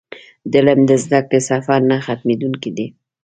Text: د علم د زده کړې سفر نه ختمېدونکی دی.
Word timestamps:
د 0.51 0.53
علم 0.59 0.79
د 0.89 0.91
زده 1.03 1.19
کړې 1.27 1.39
سفر 1.49 1.79
نه 1.89 1.97
ختمېدونکی 2.05 2.69
دی. 2.77 2.87